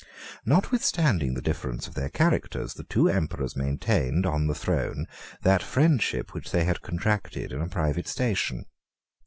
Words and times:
Notwithstanding 0.47 1.35
the 1.35 1.43
difference 1.43 1.85
of 1.87 1.93
their 1.93 2.09
characters, 2.09 2.73
the 2.73 2.83
two 2.83 3.07
emperors 3.07 3.55
maintained, 3.55 4.25
on 4.25 4.47
the 4.47 4.55
throne, 4.55 5.05
that 5.43 5.61
friendship 5.61 6.33
which 6.33 6.49
they 6.51 6.63
had 6.63 6.81
contracted 6.81 7.51
in 7.51 7.61
a 7.61 7.67
private 7.69 8.07
station. 8.07 8.65